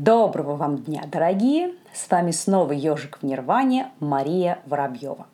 Доброго 0.00 0.54
вам 0.54 0.76
дня, 0.76 1.02
дорогие! 1.10 1.72
С 1.92 2.08
вами 2.08 2.30
снова 2.30 2.70
ежик 2.70 3.18
в 3.20 3.26
Нирване 3.26 3.88
Мария 3.98 4.60
Воробьева. 4.66 5.26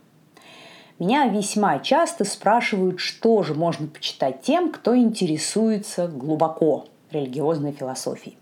Меня 0.98 1.26
весьма 1.26 1.80
часто 1.80 2.24
спрашивают, 2.24 2.98
что 2.98 3.42
же 3.42 3.52
можно 3.52 3.86
почитать 3.86 4.40
тем, 4.40 4.72
кто 4.72 4.96
интересуется 4.96 6.08
глубоко 6.08 6.86
религиозной 7.10 7.72
философией. 7.72 8.38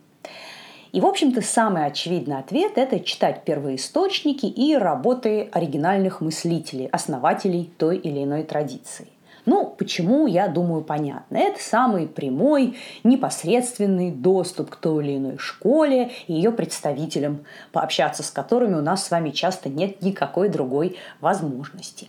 И, 0.93 1.01
в 1.01 1.07
общем-то, 1.07 1.43
самый 1.43 1.87
очевидный 1.87 2.39
ответ– 2.39 2.75
это 2.79 3.01
читать 3.01 3.43
первоисточники 3.45 4.47
и 4.47 4.77
работы 4.77 5.49
оригинальных 5.51 6.21
мыслителей, 6.21 6.87
основателей 6.87 7.73
той 7.79 7.97
или 7.97 8.23
иной 8.23 8.45
традиции. 8.45 9.09
Ну, 9.45 9.75
почему, 9.77 10.27
я 10.27 10.47
думаю, 10.47 10.83
понятно. 10.83 11.37
Это 11.37 11.61
самый 11.61 12.07
прямой, 12.07 12.77
непосредственный 13.03 14.13
доступ 14.13 14.71
к 14.71 14.77
той 14.77 15.05
или 15.05 15.17
иной 15.17 15.39
школе 15.39 16.13
и 16.29 16.35
ее 16.35 16.53
представителям, 16.53 17.45
пообщаться 17.73 18.23
с 18.23 18.31
которыми 18.31 18.75
у 18.75 18.83
нас 18.83 19.05
с 19.05 19.11
вами 19.11 19.31
часто 19.31 19.69
нет 19.69 20.01
никакой 20.03 20.49
другой 20.49 20.97
возможности. 21.21 22.09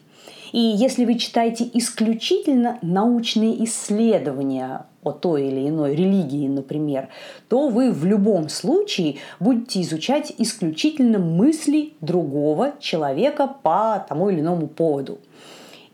И 0.52 0.60
если 0.60 1.06
вы 1.06 1.16
читаете 1.16 1.68
исключительно 1.74 2.78
научные 2.84 3.66
исследования 3.66 4.86
о 5.02 5.12
той 5.12 5.48
или 5.48 5.68
иной 5.68 5.96
религии, 5.96 6.48
например, 6.48 7.10
то 7.50 7.70
вы 7.70 7.92
в 7.92 8.06
любом 8.06 8.50
случае 8.50 9.18
будете 9.40 9.82
изучать 9.82 10.32
исключительно 10.38 11.18
мысли 11.18 11.94
другого 12.02 12.74
человека 12.80 13.48
по 13.48 14.06
тому 14.08 14.30
или 14.30 14.42
иному 14.42 14.68
поводу. 14.68 15.18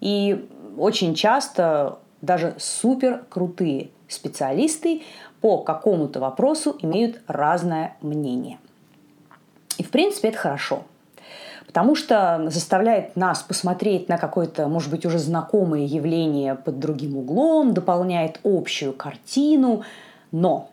И 0.01 0.45
очень 0.79 1.13
часто 1.15 1.99
даже 2.21 2.55
супер 2.57 3.23
крутые 3.29 3.89
специалисты 4.07 5.03
по 5.41 5.59
какому-то 5.59 6.19
вопросу 6.19 6.75
имеют 6.81 7.21
разное 7.27 7.95
мнение. 8.01 8.57
И, 9.77 9.83
в 9.83 9.91
принципе, 9.91 10.29
это 10.29 10.37
хорошо. 10.37 10.83
Потому 11.65 11.95
что 11.95 12.47
заставляет 12.47 13.15
нас 13.15 13.43
посмотреть 13.43 14.09
на 14.09 14.17
какое-то, 14.17 14.67
может 14.67 14.89
быть, 14.89 15.05
уже 15.05 15.19
знакомое 15.19 15.81
явление 15.81 16.55
под 16.55 16.79
другим 16.79 17.15
углом, 17.15 17.73
дополняет 17.73 18.39
общую 18.43 18.91
картину. 18.91 19.83
Но 20.31 20.71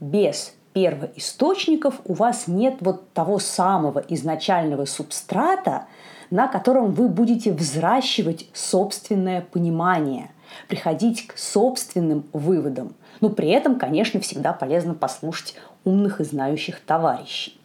без 0.00 0.52
первоисточников 0.72 2.00
у 2.04 2.12
вас 2.12 2.48
нет 2.48 2.74
вот 2.80 3.10
того 3.12 3.38
самого 3.38 4.00
изначального 4.08 4.84
субстрата, 4.84 5.86
на 6.30 6.48
котором 6.48 6.92
вы 6.92 7.08
будете 7.08 7.52
взращивать 7.52 8.46
собственное 8.52 9.40
понимание, 9.40 10.30
приходить 10.68 11.26
к 11.26 11.38
собственным 11.38 12.24
выводам. 12.32 12.94
Но 13.20 13.30
при 13.30 13.48
этом, 13.48 13.78
конечно, 13.78 14.20
всегда 14.20 14.52
полезно 14.52 14.94
послушать 14.94 15.54
умных 15.84 16.20
и 16.20 16.24
знающих 16.24 16.80
товарищей. 16.80 17.58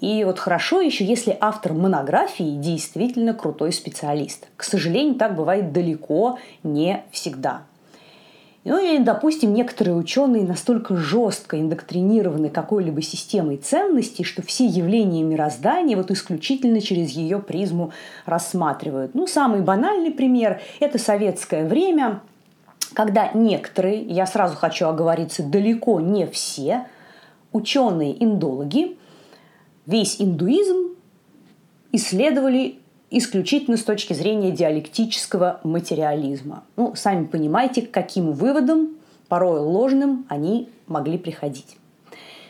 И 0.00 0.24
вот 0.24 0.38
хорошо 0.38 0.80
еще, 0.80 1.04
если 1.04 1.36
автор 1.40 1.74
монографии 1.74 2.56
действительно 2.56 3.34
крутой 3.34 3.72
специалист. 3.72 4.48
К 4.56 4.62
сожалению, 4.62 5.16
так 5.16 5.36
бывает 5.36 5.72
далеко 5.72 6.38
не 6.62 7.04
всегда. 7.10 7.62
Ну 8.62 8.78
или, 8.78 9.02
допустим, 9.02 9.54
некоторые 9.54 9.96
ученые 9.96 10.44
настолько 10.44 10.94
жестко 10.94 11.58
индоктринированы 11.58 12.50
какой-либо 12.50 13.00
системой 13.00 13.56
ценностей, 13.56 14.22
что 14.22 14.42
все 14.42 14.66
явления 14.66 15.22
мироздания 15.22 15.96
вот 15.96 16.10
исключительно 16.10 16.82
через 16.82 17.10
ее 17.10 17.38
призму 17.38 17.92
рассматривают. 18.26 19.14
Ну, 19.14 19.26
самый 19.26 19.62
банальный 19.62 20.10
пример– 20.10 20.60
это 20.80 20.98
советское 20.98 21.66
время, 21.66 22.20
когда 22.92 23.30
некоторые, 23.32 24.02
я 24.02 24.26
сразу 24.26 24.56
хочу 24.56 24.86
оговориться, 24.86 25.42
далеко 25.42 26.00
не 26.00 26.26
все, 26.26 26.86
ученые-индологи, 27.52 28.98
весь 29.86 30.20
индуизм 30.20 30.96
исследовали 31.92 32.78
исключительно 33.10 33.76
с 33.76 33.82
точки 33.82 34.12
зрения 34.12 34.50
диалектического 34.50 35.60
материализма. 35.64 36.64
Ну, 36.76 36.94
сами 36.94 37.26
понимаете, 37.26 37.82
к 37.82 37.90
каким 37.90 38.32
выводам, 38.32 38.90
порой 39.28 39.60
ложным, 39.60 40.26
они 40.28 40.68
могли 40.86 41.18
приходить. 41.18 41.76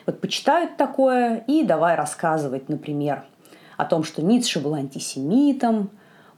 Вот 0.06 0.20
почитают 0.20 0.76
такое 0.76 1.44
и 1.46 1.62
давай 1.62 1.94
рассказывать, 1.94 2.68
например, 2.68 3.24
о 3.76 3.84
том, 3.84 4.04
что 4.04 4.22
Ницше 4.22 4.60
был 4.60 4.74
антисемитом, 4.74 5.90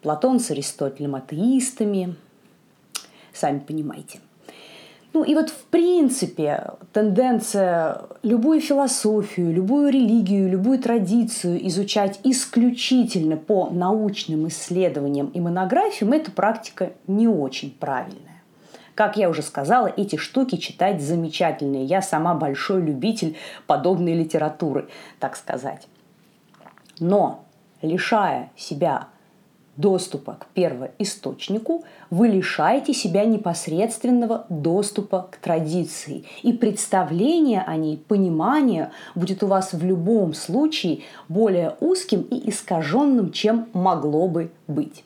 Платон 0.02 0.41
с 0.41 0.50
Аристотелем 0.50 1.14
атеистами. 1.14 2.16
Сами 3.32 3.60
понимаете– 3.60 4.20
ну 5.12 5.24
и 5.24 5.34
вот 5.34 5.50
в 5.50 5.64
принципе 5.64 6.70
тенденция 6.92 8.02
любую 8.22 8.60
философию, 8.60 9.52
любую 9.52 9.90
религию, 9.90 10.48
любую 10.48 10.78
традицию 10.78 11.66
изучать 11.68 12.18
исключительно 12.24 13.36
по 13.36 13.68
научным 13.70 14.48
исследованиям 14.48 15.26
и 15.28 15.40
монографиям– 15.40 16.12
это 16.14 16.30
практика 16.30 16.92
не 17.06 17.28
очень 17.28 17.72
правильная. 17.72 18.42
Как 18.94 19.16
я 19.16 19.28
уже 19.28 19.42
сказала, 19.42 19.92
эти 19.96 20.16
штуки 20.16 20.56
читать 20.56 21.00
замечательные. 21.00 21.84
Я 21.84 22.02
сама 22.02 22.34
большой 22.34 22.82
любитель 22.82 23.36
подобной 23.66 24.14
литературы, 24.14 24.88
так 25.18 25.36
сказать. 25.36 25.88
Но 27.00 27.44
лишая 27.80 28.50
себя 28.56 29.08
доступа 29.77 30.34
к 30.34 30.47
первоисточнику, 30.49 31.84
вы 32.10 32.28
лишаете 32.28 32.93
себя 32.93 33.25
непосредственного 33.25 34.47
доступа 34.49 35.28
к 35.31 35.37
традиции. 35.37 36.25
И 36.43 36.53
представление 36.53 37.62
о 37.62 37.77
ней, 37.77 37.97
понимание 37.97 38.93
будет 39.15 39.43
у 39.43 39.47
вас 39.47 39.72
в 39.72 39.84
любом 39.84 40.34
случае 40.34 41.00
более 41.28 41.77
узким 41.81 42.22
и 42.22 42.50
искаженным, 42.50 43.33
чем 43.33 43.69
могло 43.72 44.28
бы 44.28 44.50
быть. 44.66 45.05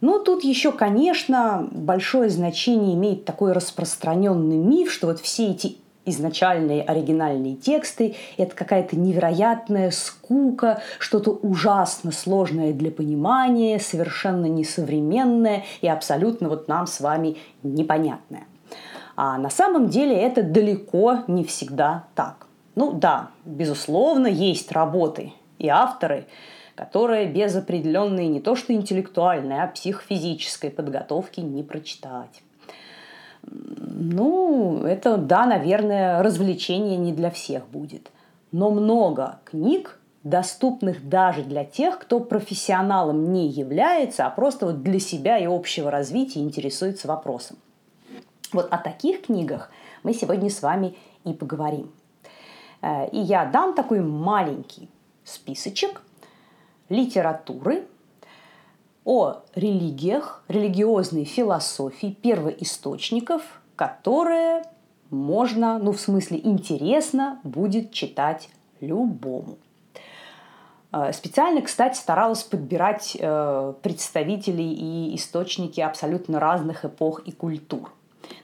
Но 0.00 0.18
тут 0.18 0.44
еще, 0.44 0.72
конечно, 0.72 1.68
большое 1.70 2.30
значение 2.30 2.94
имеет 2.94 3.26
такой 3.26 3.52
распространенный 3.52 4.56
миф, 4.56 4.90
что 4.90 5.08
вот 5.08 5.20
все 5.20 5.50
эти 5.50 5.76
изначальные 6.04 6.82
оригинальные 6.82 7.56
тексты. 7.56 8.16
Это 8.36 8.54
какая-то 8.54 8.96
невероятная 8.96 9.90
скука, 9.90 10.82
что-то 10.98 11.30
ужасно 11.30 12.12
сложное 12.12 12.72
для 12.72 12.90
понимания, 12.90 13.78
совершенно 13.78 14.46
несовременное 14.46 15.64
и 15.80 15.88
абсолютно 15.88 16.48
вот 16.48 16.68
нам 16.68 16.86
с 16.86 17.00
вами 17.00 17.36
непонятное. 17.62 18.44
А 19.16 19.36
на 19.36 19.50
самом 19.50 19.88
деле 19.88 20.16
это 20.16 20.42
далеко 20.42 21.18
не 21.26 21.44
всегда 21.44 22.04
так. 22.14 22.46
Ну 22.74 22.92
да, 22.92 23.30
безусловно, 23.44 24.26
есть 24.26 24.72
работы 24.72 25.32
и 25.58 25.68
авторы, 25.68 26.26
которые 26.74 27.26
без 27.26 27.54
определенной 27.54 28.28
не 28.28 28.40
то 28.40 28.56
что 28.56 28.72
интеллектуальной, 28.72 29.62
а 29.62 29.66
психофизической 29.66 30.70
подготовки 30.70 31.40
не 31.40 31.62
прочитать. 31.62 32.42
Ну, 33.42 34.82
это, 34.84 35.16
да, 35.16 35.46
наверное, 35.46 36.22
развлечение 36.22 36.96
не 36.96 37.12
для 37.12 37.30
всех 37.30 37.68
будет. 37.68 38.10
Но 38.52 38.70
много 38.70 39.40
книг, 39.44 39.98
доступных 40.22 41.08
даже 41.08 41.42
для 41.42 41.64
тех, 41.64 41.98
кто 41.98 42.20
профессионалом 42.20 43.32
не 43.32 43.48
является, 43.48 44.26
а 44.26 44.30
просто 44.30 44.66
вот 44.66 44.82
для 44.82 45.00
себя 45.00 45.38
и 45.38 45.46
общего 45.46 45.90
развития 45.90 46.40
интересуется 46.40 47.08
вопросом. 47.08 47.56
Вот 48.52 48.68
о 48.70 48.78
таких 48.78 49.22
книгах 49.22 49.70
мы 50.02 50.12
сегодня 50.12 50.50
с 50.50 50.62
вами 50.62 50.96
и 51.24 51.32
поговорим. 51.32 51.90
Э, 52.82 53.08
и 53.10 53.18
я 53.18 53.44
дам 53.44 53.74
такой 53.74 54.00
маленький 54.00 54.88
списочек 55.24 56.02
литературы, 56.88 57.86
о 59.04 59.42
религиях, 59.54 60.42
религиозной 60.48 61.24
философии, 61.24 62.16
первоисточников, 62.22 63.42
которые 63.76 64.62
можно, 65.10 65.78
ну 65.78 65.92
в 65.92 66.00
смысле 66.00 66.40
интересно 66.42 67.40
будет 67.42 67.92
читать 67.92 68.48
любому. 68.80 69.58
Э, 70.92 71.12
специально, 71.12 71.62
кстати, 71.62 71.96
старалась 71.96 72.42
подбирать 72.42 73.16
э, 73.18 73.74
представителей 73.82 74.72
и 74.72 75.16
источники 75.16 75.80
абсолютно 75.80 76.40
разных 76.40 76.84
эпох 76.84 77.22
и 77.26 77.32
культур. 77.32 77.92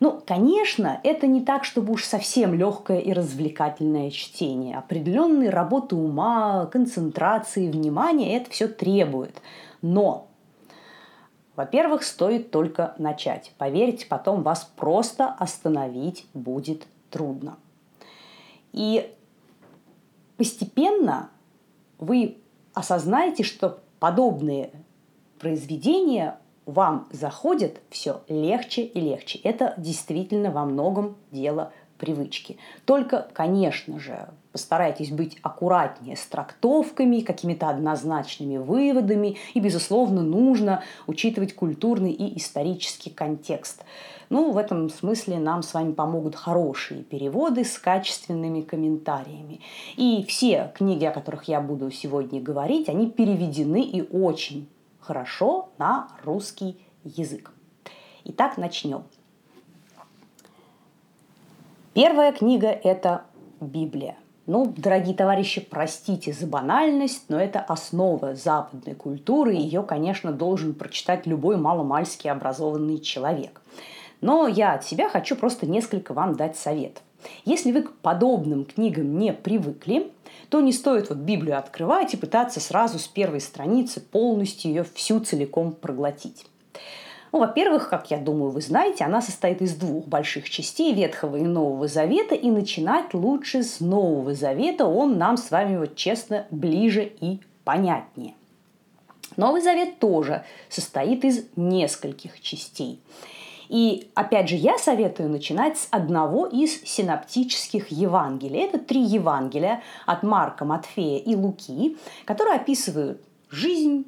Ну, 0.00 0.20
конечно, 0.26 1.00
это 1.04 1.26
не 1.26 1.42
так, 1.42 1.64
чтобы 1.64 1.92
уж 1.92 2.04
совсем 2.04 2.54
легкое 2.54 2.98
и 2.98 3.12
развлекательное 3.12 4.10
чтение. 4.10 4.76
Определенные 4.78 5.50
работы 5.50 5.94
ума, 5.94 6.66
концентрации, 6.66 7.70
внимания 7.70 8.36
это 8.36 8.50
все 8.50 8.68
требует. 8.68 9.40
Но 9.82 10.26
во-первых, 11.56 12.02
стоит 12.04 12.50
только 12.50 12.94
начать. 12.98 13.52
Поверьте, 13.58 14.06
потом 14.06 14.42
вас 14.42 14.70
просто 14.76 15.28
остановить 15.28 16.26
будет 16.34 16.86
трудно. 17.10 17.56
И 18.72 19.12
постепенно 20.36 21.30
вы 21.98 22.36
осознаете, 22.74 23.42
что 23.42 23.80
подобные 23.98 24.70
произведения 25.38 26.38
вам 26.66 27.08
заходят 27.10 27.80
все 27.88 28.22
легче 28.28 28.82
и 28.82 29.00
легче. 29.00 29.38
Это 29.38 29.72
действительно 29.78 30.50
во 30.50 30.64
многом 30.66 31.16
дело 31.30 31.72
привычки. 31.96 32.58
Только, 32.84 33.28
конечно 33.32 33.98
же, 33.98 34.28
постарайтесь 34.56 35.10
быть 35.10 35.36
аккуратнее 35.42 36.16
с 36.16 36.24
трактовками, 36.24 37.20
какими-то 37.20 37.68
однозначными 37.68 38.56
выводами, 38.56 39.36
и, 39.52 39.60
безусловно, 39.60 40.22
нужно 40.22 40.82
учитывать 41.06 41.54
культурный 41.54 42.10
и 42.10 42.38
исторический 42.38 43.10
контекст. 43.10 43.84
Ну, 44.30 44.52
в 44.52 44.56
этом 44.56 44.88
смысле 44.88 45.38
нам 45.38 45.62
с 45.62 45.74
вами 45.74 45.92
помогут 45.92 46.36
хорошие 46.36 47.02
переводы 47.02 47.66
с 47.66 47.78
качественными 47.78 48.62
комментариями. 48.62 49.60
И 49.98 50.24
все 50.26 50.72
книги, 50.74 51.04
о 51.04 51.10
которых 51.10 51.44
я 51.48 51.60
буду 51.60 51.90
сегодня 51.90 52.40
говорить, 52.40 52.88
они 52.88 53.10
переведены 53.10 53.82
и 53.82 54.00
очень 54.10 54.70
хорошо 55.00 55.68
на 55.76 56.08
русский 56.24 56.78
язык. 57.04 57.52
Итак, 58.24 58.56
начнем. 58.56 59.02
Первая 61.92 62.32
книга– 62.32 62.68
это 62.84 63.24
Библия. 63.60 64.16
Ну, 64.46 64.72
дорогие 64.76 65.14
товарищи, 65.14 65.60
простите 65.60 66.32
за 66.32 66.46
банальность, 66.46 67.24
но 67.28 67.40
это 67.40 67.58
основа 67.58 68.36
западной 68.36 68.94
культуры, 68.94 69.54
ее, 69.54 69.82
конечно, 69.82 70.30
должен 70.30 70.72
прочитать 70.72 71.26
любой 71.26 71.56
маломальски 71.56 72.28
образованный 72.28 73.00
человек. 73.00 73.60
Но 74.20 74.46
я 74.46 74.74
от 74.74 74.84
себя 74.84 75.08
хочу 75.08 75.34
просто 75.34 75.66
несколько 75.66 76.14
вам 76.14 76.36
дать 76.36 76.56
советов. 76.56 77.02
Если 77.44 77.72
вы 77.72 77.82
к 77.82 77.92
подобным 77.94 78.64
книгам 78.64 79.18
не 79.18 79.32
привыкли, 79.32 80.12
то 80.48 80.60
не 80.60 80.72
стоит 80.72 81.08
вот 81.08 81.18
Библию 81.18 81.58
открывать 81.58 82.14
и 82.14 82.16
пытаться 82.16 82.60
сразу 82.60 83.00
с 83.00 83.08
первой 83.08 83.40
страницы 83.40 84.00
полностью 84.00 84.70
ее 84.70 84.84
всю 84.94 85.18
целиком 85.18 85.72
проглотить. 85.72 86.46
Ну, 87.36 87.40
во-первых, 87.40 87.90
как 87.90 88.10
я 88.10 88.16
думаю, 88.16 88.50
вы 88.50 88.62
знаете, 88.62 89.04
она 89.04 89.20
состоит 89.20 89.60
из 89.60 89.74
двух 89.74 90.06
больших 90.06 90.48
частей 90.48 90.94
Ветхого 90.94 91.36
и 91.36 91.42
Нового 91.42 91.86
Завета, 91.86 92.34
и 92.34 92.50
начинать 92.50 93.12
лучше 93.12 93.62
с 93.62 93.80
Нового 93.80 94.32
Завета, 94.32 94.86
он 94.86 95.18
нам 95.18 95.36
с 95.36 95.50
вами 95.50 95.76
вот 95.76 95.96
честно 95.96 96.46
ближе 96.50 97.12
и 97.20 97.40
понятнее. 97.62 98.32
Новый 99.36 99.60
Завет 99.60 99.98
тоже 99.98 100.46
состоит 100.70 101.26
из 101.26 101.44
нескольких 101.56 102.40
частей. 102.40 103.02
И 103.68 104.08
опять 104.14 104.48
же, 104.48 104.56
я 104.56 104.78
советую 104.78 105.28
начинать 105.28 105.76
с 105.76 105.88
одного 105.90 106.46
из 106.46 106.82
синаптических 106.84 107.88
Евангелий. 107.88 108.60
Это 108.60 108.78
три 108.78 109.02
Евангелия 109.02 109.82
от 110.06 110.22
Марка, 110.22 110.64
Матфея 110.64 111.18
и 111.18 111.34
Луки, 111.34 111.98
которые 112.24 112.56
описывают 112.56 113.20
жизнь, 113.50 114.06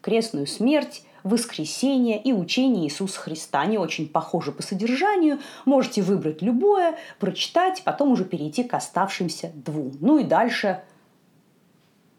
крестную 0.00 0.46
смерть, 0.46 1.02
воскресение 1.22 2.20
и 2.20 2.32
учение 2.32 2.84
Иисуса 2.84 3.18
Христа. 3.20 3.60
Они 3.60 3.78
очень 3.78 4.08
похожи 4.08 4.52
по 4.52 4.62
содержанию. 4.62 5.38
Можете 5.64 6.02
выбрать 6.02 6.42
любое, 6.42 6.96
прочитать, 7.18 7.82
потом 7.84 8.12
уже 8.12 8.24
перейти 8.24 8.64
к 8.64 8.74
оставшимся 8.74 9.50
двум. 9.54 9.92
Ну 10.00 10.18
и 10.18 10.24
дальше 10.24 10.82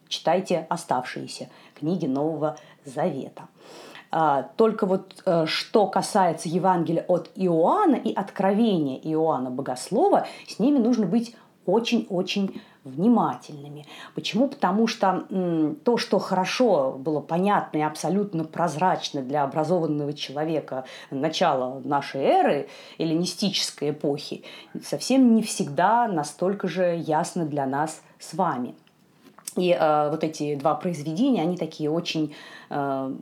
читайте 0.08 0.66
оставшиеся 0.70 1.50
книги 1.74 2.06
Нового 2.06 2.58
Завета. 2.86 3.48
А, 4.14 4.44
только 4.58 4.86
вот 4.86 5.24
э, 5.26 5.46
что 5.46 5.88
касается 5.88 6.50
Евангелия 6.50 7.06
от 7.08 7.32
Иоанна 7.36 7.96
и 7.96 8.14
откровения 8.14 9.00
Иоанна 9.00 9.50
Богослова, 9.50 10.28
с 10.48 10.60
ними 10.60 10.80
нужно 10.80 11.06
быть 11.06 11.36
очень-очень 11.66 12.62
внимательными. 12.84 13.86
Почему? 14.16 14.48
Потому 14.48 14.88
что 14.88 15.26
то, 15.84 15.98
что 15.98 16.20
хорошо 16.20 16.94
было 16.98 17.20
понятно 17.20 17.78
и 17.78 17.82
абсолютно 17.82 18.44
прозрачно 18.44 19.22
для 19.22 19.44
образованного 19.44 20.14
человека 20.14 20.86
начала 21.12 21.80
нашей 21.84 22.22
эры, 22.22 22.70
эллинистической 22.98 23.92
эпохи, 23.92 24.44
совсем 24.84 25.36
не 25.36 25.44
всегда 25.44 26.08
настолько 26.08 26.68
же 26.68 26.96
ясно 26.98 27.46
для 27.46 27.66
нас 27.66 28.02
с 28.20 28.34
вами. 28.34 28.76
И 29.58 29.76
э, 29.78 30.10
вот 30.10 30.24
эти 30.24 30.56
два 30.56 30.76
произведения, 30.76 31.42
они 31.42 31.58
такие 31.58 31.92
очень 31.92 32.34
э, 32.72 33.14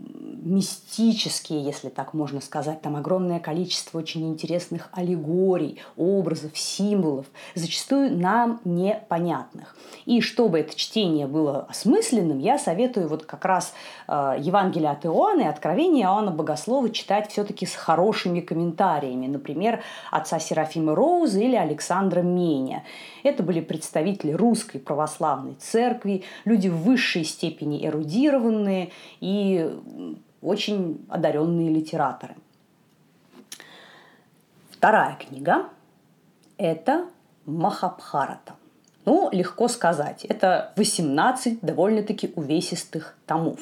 мистические, 0.41 1.63
если 1.63 1.89
так 1.89 2.13
можно 2.13 2.39
сказать. 2.39 2.81
Там 2.81 2.95
огромное 2.95 3.39
количество 3.39 3.97
очень 3.97 4.27
интересных 4.29 4.89
аллегорий, 4.93 5.79
образов, 5.97 6.57
символов, 6.57 7.25
зачастую 7.55 8.17
нам 8.17 8.61
непонятных. 8.63 9.75
И 10.05 10.21
чтобы 10.21 10.59
это 10.59 10.75
чтение 10.75 11.27
было 11.27 11.65
осмысленным, 11.69 12.39
я 12.39 12.57
советую 12.59 13.09
вот 13.09 13.25
как 13.25 13.43
раз 13.45 13.73
э, 14.07 14.35
Евангелие 14.39 14.91
от 14.91 15.05
Иоанна 15.05 15.41
и 15.41 15.45
Откровение 15.45 16.03
Иоанна 16.03 16.31
Богослова 16.31 16.89
читать 16.89 17.31
все-таки 17.31 17.65
с 17.65 17.73
хорошими 17.73 18.39
комментариями. 18.39 19.27
Например, 19.27 19.81
отца 20.11 20.39
Серафима 20.39 20.95
Роуза 20.95 21.39
или 21.39 21.55
Александра 21.55 22.21
Меня. 22.21 22.83
Это 23.23 23.43
были 23.43 23.61
представители 23.61 24.31
русской 24.31 24.77
православной 24.77 25.55
церкви, 25.55 26.23
люди 26.45 26.67
в 26.67 26.77
высшей 26.83 27.23
степени 27.25 27.85
эрудированные 27.85 28.91
и 29.19 29.38
очень 30.41 31.05
одаренные 31.09 31.69
литераторы. 31.69 32.35
Вторая 34.71 35.17
книга– 35.17 35.65
это 36.57 37.05
Махабхарата. 37.45 38.53
Ну, 39.05 39.29
легко 39.31 39.67
сказать, 39.67 40.25
это 40.25 40.73
18 40.77 41.61
довольно-таки 41.61 42.31
увесистых 42.35 43.17
томов. 43.25 43.59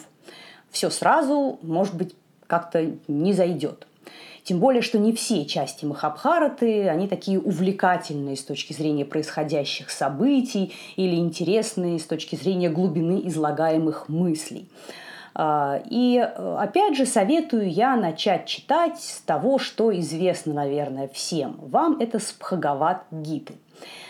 Все 0.69 0.89
сразу, 0.89 1.57
может 1.61 1.95
быть, 1.95 2.15
как-то 2.47 2.93
не 3.07 3.33
зайдет. 3.33 3.87
Тем 4.43 4.59
более, 4.59 4.81
что 4.81 4.97
не 4.97 5.11
все 5.11 5.45
части 5.45 5.85
Махабхараты, 5.85 6.87
они 6.87 7.07
такие 7.07 7.39
увлекательные 7.39 8.37
с 8.37 8.43
точки 8.43 8.71
зрения 8.71 9.03
происходящих 9.03 9.89
событий 9.89 10.73
или 10.95 11.15
интересные 11.15 11.99
с 11.99 12.05
точки 12.05 12.35
зрения 12.35 12.69
глубины 12.69 13.21
излагаемых 13.25 14.07
мыслей. 14.07 14.69
А, 15.39 15.79
и 15.87 16.17
опять 16.17 16.97
же 16.97 17.05
советую 17.05 17.71
я 17.71 17.95
начать 17.95 18.47
читать 18.47 18.99
с 18.99 19.21
того, 19.21 19.59
что 19.59 19.97
известно, 19.99 20.51
наверное, 20.51 21.07
всем. 21.07 21.57
Вам 21.61 21.99
это 21.99 22.17
с 22.17 22.33
Бхагават 22.33 23.03
Гиты– 23.11 23.53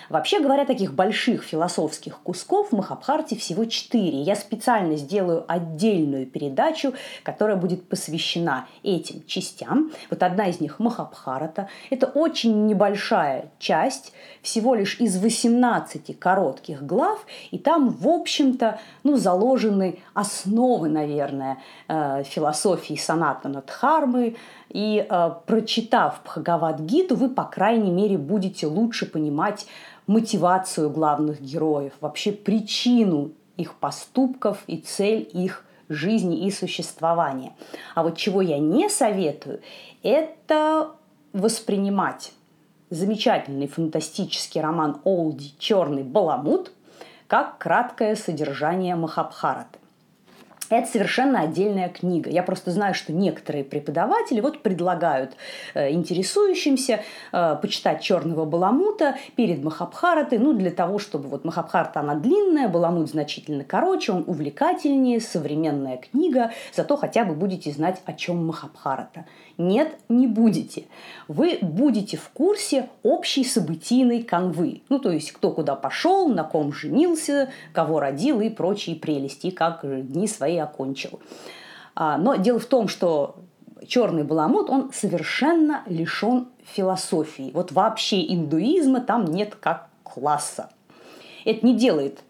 Вообще 0.10 0.40
говоря, 0.40 0.66
таких 0.66 0.94
больших 0.94 1.44
философских 1.44 2.20
кусков 2.20 2.70
в 2.70 2.76
Махабхарте 2.76 3.36
всего 3.36 3.66
четыре. 3.66 4.22
Я 4.22 4.36
специально 4.36 4.96
сделаю 4.96 5.44
отдельную 5.48 6.26
передачу, 6.26 6.94
которая 7.24 7.58
будет 7.58 7.88
посвящена 7.90 8.68
этим 8.84 9.26
частям. 9.26 9.92
Вот 10.10 10.24
одна 10.24 10.48
из 10.48 10.62
них 10.62 10.80
Махабхарата. 10.80 11.70
Это 11.90 12.08
очень 12.08 12.68
небольшая 12.68 13.52
часть, 13.60 14.14
всего 14.42 14.76
лишь 14.76 15.00
из 15.00 15.18
18 15.22 16.18
коротких 16.18 16.86
глав, 16.86 17.26
и 17.52 17.58
там, 17.58 17.90
в 17.90 18.08
общем-то, 18.08 18.80
ну, 19.04 19.18
заложены 19.18 20.00
основы, 20.14 20.88
наверное, 20.88 21.58
э, 21.90 22.24
философии 22.24 22.96
Санатана 22.96 23.62
Дхармы, 23.62 24.38
и 24.70 25.06
э, 25.08 25.32
прочитав 25.46 26.22
Бхагавад-гиту, 26.26 27.16
вы, 27.16 27.30
по 27.30 27.44
крайней 27.44 27.92
мере, 27.92 28.18
будете 28.18 28.68
лучше 28.68 29.06
понимать 29.06 29.68
мотивацию 30.08 30.90
главных 30.90 31.42
героев, 31.42 31.94
вообще 32.02 32.32
причину 32.32 33.32
их 33.58 33.76
поступков 33.76 34.64
и 34.68 34.78
цель 34.78 35.30
их 35.34 35.66
жизни 35.90 36.46
и 36.46 36.52
существования. 36.52 37.54
А 37.96 38.04
вот 38.04 38.18
чего 38.18 38.42
я 38.42 38.60
не 38.60 38.90
советую, 38.90 39.62
это 40.04 40.92
воспринимать 41.34 42.34
замечательный 42.90 43.68
фантастический 43.68 44.62
роман 44.62 45.02
Олди 45.04 45.54
«Черный 45.60 46.04
баламут» 46.04 46.72
как 47.28 47.58
краткое 47.58 48.16
содержание 48.16 48.96
Махабхараты. 48.96 49.80
Это 50.70 50.88
совершенно 50.88 51.42
отдельная 51.42 51.90
книга. 51.90 52.30
Я 52.30 52.44
просто 52.44 52.72
знаю, 52.72 52.94
что 52.94 53.14
некоторые 53.14 53.64
преподаватели 53.64 54.42
вот 54.42 54.64
предлагают 54.64 55.38
э, 55.74 55.92
интересующимся 55.92 57.02
э, 57.32 57.56
почитать 57.62 58.02
«Черного 58.02 58.46
баламута» 58.46 59.16
перед 59.36 59.64
Махабхаратой, 59.64 60.40
ну, 60.40 60.54
для 60.54 60.72
того, 60.72 61.00
чтобы 61.00 61.30
вот 61.30 61.46
Махабхарата, 61.46 62.02
она 62.02 62.16
длинная, 62.16 62.68
баламут 62.68 63.10
значительно 63.10 63.64
короче, 63.64 64.12
он 64.12 64.24
увлекательнее, 64.28 65.22
современная 65.22 65.98
книга, 65.98 66.52
зато 66.74 66.98
хотя 66.98 67.24
бы 67.24 67.34
будете 67.34 67.72
знать, 67.72 68.02
о 68.06 68.14
чем 68.14 68.46
Махабхарата. 68.46 69.26
Нет, 69.58 69.98
не 70.08 70.28
будете. 70.28 70.86
Вы 71.28 71.58
будете 71.62 72.16
в 72.18 72.30
курсе 72.30 72.90
общей 73.02 73.44
событийной 73.44 74.22
канвы. 74.22 74.82
Ну, 74.90 75.00
то 75.00 75.12
есть, 75.12 75.32
кто 75.32 75.52
куда 75.52 75.76
пошел, 75.76 76.28
на 76.28 76.44
ком 76.44 76.72
женился, 76.72 77.50
кого 77.74 78.00
родил 78.00 78.40
и 78.40 78.50
прочие 78.50 78.96
прелести, 78.96 79.50
как 79.50 79.82
дни 79.84 80.28
свои 80.58 80.60
окончил. 80.60 81.20
А, 81.96 82.18
но 82.18 82.36
дело 82.36 82.60
в 82.60 82.66
том, 82.66 82.88
что 82.88 83.36
черный 83.88 84.24
баламут, 84.24 84.70
он 84.70 84.92
совершенно 84.94 85.84
лишен 85.88 86.48
философии. 86.64 87.52
Вот 87.54 87.72
вообще 87.72 88.22
индуизма 88.34 89.02
там 89.02 89.26
нет 89.26 89.56
как 89.56 89.90
класса. 90.04 90.70
Это 91.46 91.66
не 91.66 91.76
делает 91.76 92.24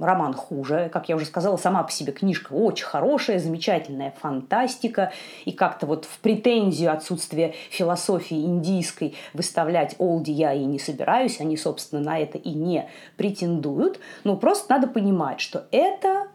роман 0.00 0.32
хуже. 0.32 0.88
Как 0.92 1.08
я 1.08 1.16
уже 1.16 1.26
сказала, 1.26 1.56
сама 1.56 1.82
по 1.82 1.90
себе 1.90 2.12
книжка 2.12 2.52
очень 2.52 2.86
хорошая, 2.86 3.38
замечательная 3.38 4.14
фантастика. 4.20 5.12
И 5.44 5.52
как-то 5.52 5.86
вот 5.86 6.04
в 6.04 6.18
претензию 6.20 6.92
отсутствия 6.92 7.54
философии 7.70 8.44
индийской 8.44 9.14
выставлять 9.34 9.96
Олди 9.98 10.30
я 10.30 10.54
и 10.54 10.64
не 10.64 10.78
собираюсь. 10.78 11.40
Они, 11.40 11.56
собственно, 11.56 12.00
на 12.00 12.18
это 12.18 12.38
и 12.38 12.50
не 12.50 12.88
претендуют. 13.16 13.98
Но 14.24 14.36
просто 14.36 14.72
надо 14.72 14.86
понимать, 14.86 15.40
что 15.40 15.66
это 15.70 16.28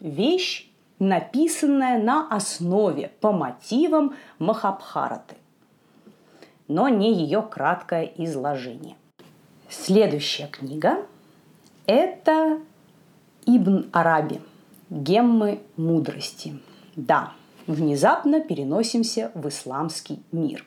вещь, 0.00 0.67
написанная 0.98 2.02
на 2.02 2.28
основе, 2.28 3.10
по 3.20 3.32
мотивам 3.32 4.14
Махабхараты, 4.38 5.36
но 6.66 6.88
не 6.88 7.12
ее 7.14 7.42
краткое 7.42 8.12
изложение. 8.16 8.96
Следующая 9.68 10.46
книга– 10.46 11.06
это 11.86 12.60
Ибн 13.46 13.88
Араби 13.92 14.40
«Геммы 14.90 15.60
мудрости». 15.76 16.58
Да, 16.96 17.32
внезапно 17.66 18.40
переносимся 18.40 19.30
в 19.34 19.48
исламский 19.48 20.22
мир. 20.32 20.64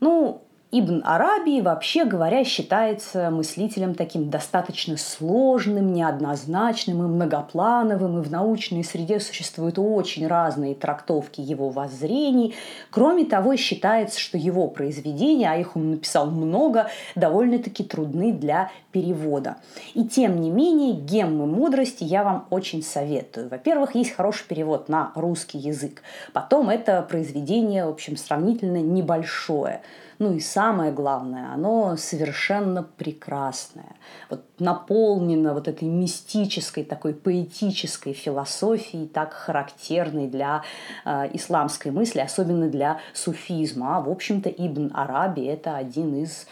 Ну, 0.00 0.42
Ибн 0.70 1.00
Араби, 1.02 1.62
вообще 1.62 2.04
говоря, 2.04 2.44
считается 2.44 3.30
мыслителем 3.30 3.94
таким 3.94 4.28
достаточно 4.28 4.98
сложным, 4.98 5.94
неоднозначным 5.94 7.02
и 7.04 7.06
многоплановым, 7.06 8.18
и 8.18 8.22
в 8.22 8.30
научной 8.30 8.84
среде 8.84 9.18
существуют 9.18 9.78
очень 9.78 10.26
разные 10.26 10.74
трактовки 10.74 11.40
его 11.40 11.70
воззрений. 11.70 12.54
Кроме 12.90 13.24
того, 13.24 13.56
считается, 13.56 14.20
что 14.20 14.36
его 14.36 14.68
произведения, 14.68 15.50
а 15.50 15.56
их 15.56 15.74
он 15.74 15.92
написал 15.92 16.30
много, 16.30 16.90
довольно-таки 17.14 17.82
трудны 17.82 18.34
для 18.34 18.70
перевода. 18.92 19.56
И 19.94 20.04
тем 20.04 20.38
не 20.38 20.50
менее, 20.50 20.92
геммы 20.92 21.46
мудрости 21.46 22.04
я 22.04 22.24
вам 22.24 22.46
очень 22.50 22.82
советую. 22.82 23.48
Во-первых, 23.48 23.94
есть 23.94 24.14
хороший 24.14 24.46
перевод 24.46 24.90
на 24.90 25.12
русский 25.14 25.56
язык. 25.56 26.02
Потом 26.34 26.68
это 26.68 27.00
произведение, 27.08 27.86
в 27.86 27.88
общем, 27.88 28.18
сравнительно 28.18 28.82
небольшое. 28.82 29.80
Ну 30.18 30.34
и 30.34 30.40
самое 30.58 30.90
главное, 30.90 31.52
оно 31.52 31.96
совершенно 31.96 32.82
прекрасное. 32.82 33.94
Вот 34.28 34.42
наполнено 34.58 35.54
вот 35.54 35.68
этой 35.68 35.86
мистической, 35.86 36.82
такой 36.82 37.14
поэтической 37.14 38.12
философией, 38.12 39.06
так 39.06 39.34
характерной 39.34 40.26
для 40.26 40.64
э, 41.04 41.30
исламской 41.32 41.92
мысли, 41.92 42.18
особенно 42.18 42.68
для 42.68 42.98
суфизма. 43.14 43.98
А, 43.98 44.00
в 44.00 44.10
общем-то, 44.10 44.48
Ибн 44.50 44.90
Араби– 44.94 45.42
это 45.46 45.76
один 45.76 46.16
из, 46.24 46.48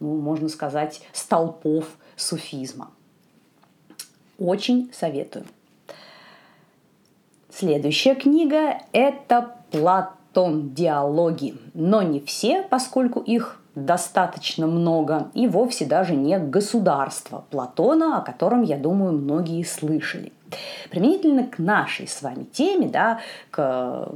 ну, 0.00 0.20
можно 0.20 0.50
сказать, 0.50 1.00
столпов 1.14 1.96
суфизма. 2.14 2.90
Очень 4.38 4.92
советую. 4.92 5.46
Следующая 7.48 8.16
книга– 8.16 8.80
это 8.92 9.56
Платон 9.70 10.16
Платон 10.36 10.74
диалоги, 10.74 11.54
но 11.72 12.02
не 12.02 12.20
все, 12.20 12.62
поскольку 12.68 13.20
их 13.20 13.58
достаточно 13.74 14.66
много, 14.66 15.30
и 15.32 15.46
вовсе 15.46 15.86
даже 15.86 16.14
не 16.14 16.38
государство 16.38 17.46
Платона, 17.50 18.18
о 18.18 18.20
котором, 18.20 18.60
я 18.60 18.76
думаю, 18.76 19.14
многие 19.14 19.62
слышали. 19.62 20.34
Применительно 20.90 21.44
к 21.44 21.58
нашей 21.58 22.06
с 22.06 22.20
вами 22.20 22.44
теме, 22.44 22.86
да, 22.88 23.20
к 23.50 24.10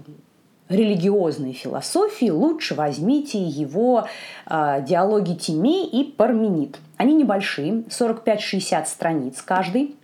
религиозной 0.68 1.54
философии, 1.54 2.28
лучше 2.28 2.74
возьмите 2.74 3.42
его 3.42 4.06
э, 4.44 4.84
диалоги 4.86 5.32
Тимей 5.32 5.86
и 5.86 6.04
Парменид. 6.04 6.76
Они 6.98 7.14
небольшие, 7.14 7.84
45-60 7.88 8.84
страниц 8.84 9.40
каждый. 9.40 9.96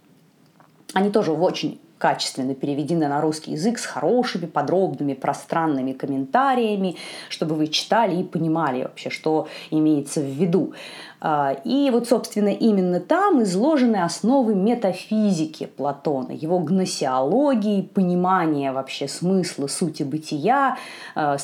Они 0.95 1.11
тоже 1.11 1.33
в 1.33 1.43
очень 1.43 1.79
качественно 1.99 2.55
переведены 2.55 3.09
на 3.09 3.21
русский 3.21 3.53
язык 3.53 3.79
с 3.79 3.87
хорошими, 3.87 4.47
подробными, 4.47 5.15
пространными 5.15 5.93
комментариями, 5.93 6.97
чтобы 7.29 7.55
вы 7.55 7.69
читали 7.69 8.21
и 8.21 8.25
понимали 8.25 8.83
вообще, 8.83 9.11
что 9.11 9.49
имеется 9.71 10.21
в 10.21 10.27
виду. 10.27 10.75
А, 11.29 11.57
и 11.65 11.91
вот, 11.91 12.07
собственно, 12.07 12.51
именно 12.51 13.01
там 13.01 13.43
изложены 13.43 13.97
основы 13.97 14.55
метафизики 14.55 15.67
Платона, 15.67 16.31
его 16.31 16.61
гносеологии, 16.61 17.83
понимания 17.83 18.71
вообще 18.71 19.09
смысла 19.09 19.67
сути 19.67 20.05
бытия, 20.05 20.77
а, 21.17 21.37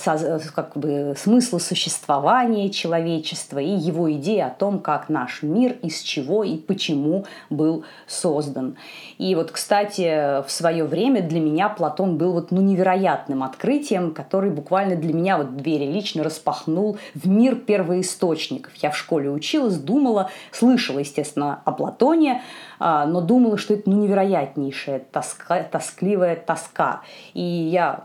как 0.54 0.76
бы 0.76 1.16
смысла 1.18 1.58
существования 1.58 2.70
человечества 2.70 3.58
и 3.58 3.70
его 3.70 4.12
идеи 4.12 4.38
о 4.38 4.50
том, 4.50 4.78
как 4.78 5.08
наш 5.08 5.42
мир, 5.42 5.72
из 5.82 6.00
чего 6.02 6.44
и 6.44 6.58
почему 6.58 7.24
был 7.50 7.84
создан. 8.06 8.76
И 9.18 9.34
вот, 9.34 9.50
кстати, 9.50 10.44
в 10.46 10.50
свое 10.52 10.84
время 10.84 11.22
для 11.22 11.40
меня 11.40 11.68
Платон 11.68 12.18
был 12.18 12.34
вот 12.34 12.52
ну, 12.52 12.60
невероятным 12.60 13.42
открытием, 13.42 14.14
который 14.14 14.50
буквально 14.50 14.94
для 14.94 15.12
меня 15.12 15.38
вот 15.38 15.56
двери 15.56 15.86
лично 15.86 16.22
распахнул 16.22 16.98
в 17.16 17.28
мир 17.28 17.56
первоисточников. 17.56 18.72
Я 18.76 18.92
в 18.92 18.96
школе 18.96 19.28
училась, 19.28 19.71
училась, 19.72 19.78
думала, 19.78 20.30
слышала, 20.50 20.98
естественно, 20.98 21.62
о 21.64 21.72
Платоне, 21.72 22.42
а, 22.78 23.06
но 23.06 23.20
думала, 23.20 23.58
что 23.58 23.74
это 23.74 23.90
ну, 23.90 24.02
невероятнейшая 24.02 25.00
тоска, 25.00 25.62
тоскливая 25.62 26.36
тоска. 26.36 27.02
И 27.34 27.42
я 27.42 28.04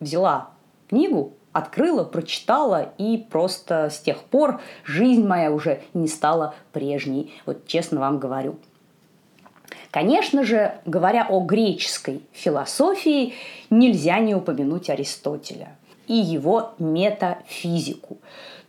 взяла 0.00 0.50
книгу, 0.88 1.32
открыла, 1.52 2.04
прочитала, 2.04 2.92
и 2.98 3.18
просто 3.18 3.90
с 3.90 4.00
тех 4.00 4.18
пор 4.18 4.60
жизнь 4.84 5.26
моя 5.26 5.50
уже 5.50 5.80
не 5.94 6.08
стала 6.08 6.54
прежней. 6.72 7.32
Вот 7.46 7.66
честно 7.66 8.00
вам 8.00 8.18
говорю. 8.18 8.56
Конечно 9.90 10.44
же, 10.44 10.74
говоря 10.86 11.26
о 11.28 11.40
греческой 11.40 12.22
философии, 12.32 13.34
нельзя 13.70 14.18
не 14.18 14.34
упомянуть 14.34 14.90
Аристотеля 14.90 15.76
и 16.06 16.14
его 16.14 16.70
метафизику. 16.78 18.18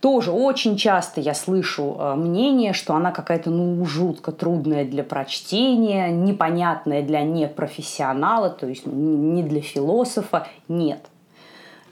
Тоже 0.00 0.30
очень 0.30 0.76
часто 0.76 1.20
я 1.20 1.34
слышу 1.34 1.96
э, 1.98 2.14
мнение, 2.14 2.72
что 2.72 2.94
она 2.94 3.12
какая-то 3.12 3.50
ну 3.50 3.84
жутко 3.86 4.30
трудная 4.30 4.84
для 4.84 5.02
прочтения, 5.02 6.10
непонятная 6.10 7.02
для 7.02 7.22
непрофессионала, 7.22 8.50
то 8.50 8.66
есть 8.66 8.86
не 8.86 9.42
для 9.42 9.60
философа. 9.60 10.46
Нет. 10.68 11.06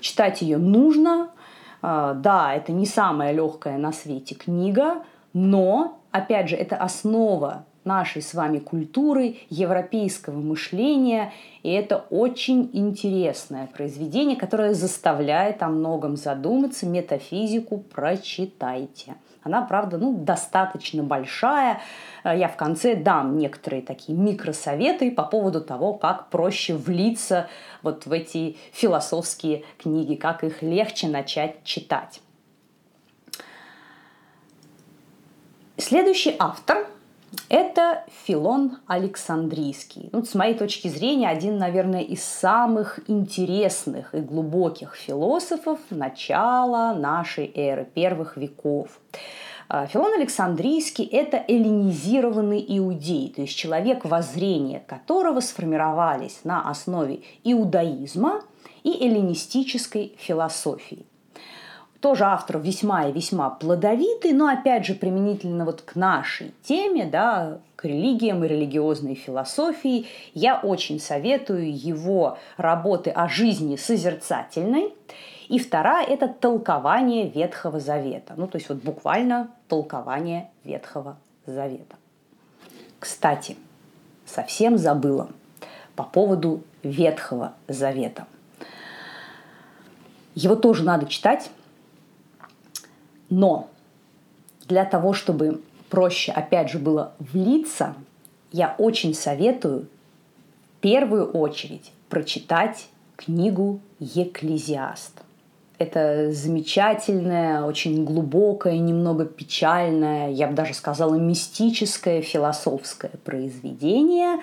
Читать 0.00 0.42
ее 0.42 0.58
нужно. 0.58 1.30
Э, 1.82 2.14
да, 2.14 2.54
это 2.54 2.72
не 2.72 2.86
самая 2.86 3.32
легкая 3.32 3.78
на 3.78 3.92
свете 3.92 4.34
книга, 4.34 5.02
но, 5.32 5.98
опять 6.10 6.50
же, 6.50 6.56
это 6.56 6.76
основа 6.76 7.64
нашей 7.84 8.22
с 8.22 8.34
вами 8.34 8.58
культуры, 8.58 9.36
европейского 9.50 10.40
мышления. 10.40 11.32
И 11.62 11.70
это 11.70 12.04
очень 12.10 12.70
интересное 12.72 13.66
произведение, 13.66 14.36
которое 14.36 14.74
заставляет 14.74 15.62
о 15.62 15.68
многом 15.68 16.16
задуматься. 16.16 16.86
Метафизику 16.86 17.78
прочитайте. 17.78 19.14
Она, 19.42 19.60
правда, 19.62 19.98
ну, 19.98 20.16
достаточно 20.16 21.02
большая. 21.02 21.80
Я 22.24 22.48
в 22.48 22.56
конце 22.56 22.96
дам 22.96 23.36
некоторые 23.36 23.82
такие 23.82 24.16
микросоветы 24.16 25.10
по 25.10 25.22
поводу 25.22 25.60
того, 25.60 25.92
как 25.92 26.30
проще 26.30 26.74
влиться 26.74 27.48
вот 27.82 28.06
в 28.06 28.12
эти 28.12 28.56
философские 28.72 29.64
книги, 29.76 30.14
как 30.14 30.44
их 30.44 30.62
легче 30.62 31.08
начать 31.08 31.62
читать. 31.62 32.22
Следующий 35.76 36.34
автор 36.38 36.86
это 37.48 38.04
Филон 38.26 38.78
Александрийский. 38.86 40.08
Ну, 40.12 40.24
с 40.24 40.34
моей 40.34 40.54
точки 40.54 40.88
зрения, 40.88 41.28
один, 41.28 41.58
наверное, 41.58 42.02
из 42.02 42.22
самых 42.22 43.00
интересных 43.08 44.14
и 44.14 44.18
глубоких 44.18 44.94
философов 44.94 45.78
начала 45.90 46.94
нашей 46.94 47.50
эры, 47.54 47.84
первых 47.84 48.36
веков. 48.36 49.00
А, 49.68 49.86
Филон 49.86 50.12
Александрийский– 50.14 51.04
это 51.12 51.42
эллинизированный 51.48 52.64
иудей, 52.68 53.32
то 53.34 53.42
есть 53.42 53.56
человек, 53.56 54.04
воззрения 54.04 54.82
которого 54.86 55.40
сформировались 55.40 56.40
на 56.44 56.68
основе 56.68 57.22
иудаизма 57.44 58.42
и 58.82 58.90
эллинистической 58.90 60.14
философии 60.18 61.06
тоже 62.04 62.25
автор 62.25 62.58
весьма 62.58 63.06
и 63.06 63.12
весьма 63.12 63.49
плодовитый, 63.49 64.34
но 64.34 64.49
опять 64.49 64.84
же 64.84 64.94
применительно 64.94 65.64
вот 65.64 65.80
к 65.80 65.94
нашей 65.94 66.52
теме, 66.62 67.06
да, 67.06 67.61
к 67.76 67.87
религиям 67.87 68.44
и 68.44 68.49
религиозной 68.49 69.14
философии, 69.14 70.06
я 70.34 70.61
очень 70.61 71.00
советую 71.00 71.75
его 71.75 72.37
работы 72.58 73.08
о 73.08 73.26
жизни 73.26 73.76
созерцательной. 73.76 74.92
И 75.49 75.58
вторая– 75.58 76.04
это 76.06 76.28
толкование 76.28 77.26
Ветхого 77.30 77.80
Завета. 77.80 78.34
Ну, 78.37 78.49
то 78.49 78.58
есть 78.58 78.68
вот 78.68 78.82
буквально 78.82 79.49
толкование 79.68 80.50
Ветхого 80.62 81.16
Завета. 81.46 81.96
Кстати, 83.00 83.56
совсем 84.26 84.76
забыла 84.76 85.30
по 85.96 86.04
поводу 86.04 86.61
Ветхого 86.82 87.54
Завета. 87.66 88.26
Его 90.34 90.54
тоже 90.54 90.84
надо 90.84 91.06
читать, 91.06 91.50
но 93.30 93.68
для 94.68 94.84
того, 94.84 95.12
чтобы 95.12 95.60
проще, 95.90 96.32
опять 96.32 96.70
же, 96.70 96.78
было 96.78 97.12
влиться, 97.18 97.94
я 98.52 98.74
очень 98.78 99.14
советую 99.14 99.86
в 100.76 100.80
первую 100.80 101.30
очередь 101.30 101.92
прочитать 102.08 102.88
книгу 103.16 103.80
«Екклезиаст». 103.98 105.22
Это 105.78 106.30
замечательное, 106.30 107.64
очень 107.64 108.04
глубокое, 108.04 108.78
немного 108.78 109.24
печальное, 109.24 110.30
я 110.30 110.46
бы 110.46 110.54
даже 110.54 110.72
сказала, 110.72 111.16
мистическое, 111.16 112.22
философское 112.22 113.10
произведение. 113.24 114.38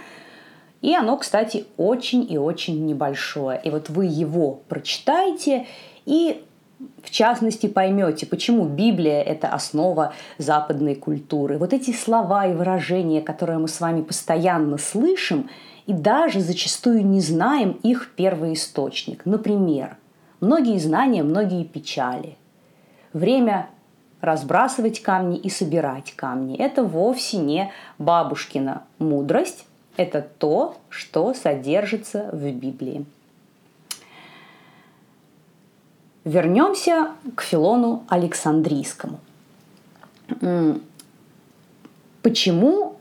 И 0.81 0.93
оно, 0.93 1.15
кстати, 1.17 1.65
очень 1.77 2.29
и 2.29 2.38
очень 2.38 2.85
небольшое. 2.85 3.61
И 3.63 3.69
вот 3.69 3.89
вы 3.89 4.07
его 4.07 4.59
прочитаете 4.67 5.67
и 6.05 6.43
в 7.03 7.09
частности, 7.09 7.67
поймете, 7.67 8.25
почему 8.25 8.65
Библия– 8.65 9.21
это 9.23 9.50
основа 9.50 10.13
западной 10.38 10.95
культуры. 10.95 11.57
Вот 11.57 11.73
эти 11.73 11.91
слова 11.91 12.45
и 12.45 12.53
выражения, 12.53 13.21
которые 13.21 13.57
мы 13.57 13.67
с 13.67 13.79
вами 13.81 14.01
постоянно 14.01 14.77
слышим, 14.77 15.50
и 15.88 15.93
даже 15.93 16.41
зачастую 16.41 17.05
не 17.05 17.19
знаем 17.19 17.71
их 17.83 18.11
первоисточник. 18.15 19.25
Например, 19.25 19.97
многие 20.39 20.77
знания, 20.79 21.23
многие 21.23 21.63
печали. 21.63 22.38
Время 23.13 23.67
разбрасывать 24.21 25.01
камни 25.01 25.38
и 25.38 25.50
собирать 25.50 26.13
камни. 26.15 26.55
Это 26.55 26.83
вовсе 26.83 27.38
не 27.38 27.71
бабушкина 27.97 28.83
мудрость, 29.00 29.65
это 29.97 30.21
то, 30.21 30.77
что 30.89 31.33
содержится 31.33 32.29
в 32.31 32.50
Библии. 32.51 33.05
Вернемся 36.24 37.10
к 37.36 37.42
Филону 37.42 38.04
Александрийскому. 38.08 39.20
Почему 42.22 42.96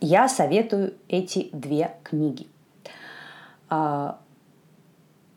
я 0.00 0.28
советую 0.28 0.94
эти 1.08 1.48
две 1.52 1.96
книги? 2.04 2.46
А, 3.68 4.18